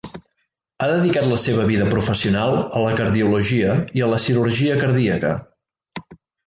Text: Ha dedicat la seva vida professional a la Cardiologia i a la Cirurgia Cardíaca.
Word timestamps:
Ha 0.79 0.87
dedicat 0.91 1.27
la 1.31 1.37
seva 1.43 1.67
vida 1.73 1.87
professional 1.91 2.55
a 2.79 2.83
la 2.87 2.97
Cardiologia 3.03 3.79
i 4.01 4.05
a 4.09 4.13
la 4.15 4.21
Cirurgia 4.27 4.83
Cardíaca. 4.85 5.41